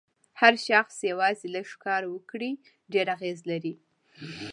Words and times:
هر 0.39 0.53
شخص 0.67 0.95
یوازې 1.11 1.47
لږ 1.55 1.69
کار 1.85 2.01
وکړي 2.13 2.51
ډېر 2.93 3.07
اغېز 3.15 3.39
لري. 3.49 3.73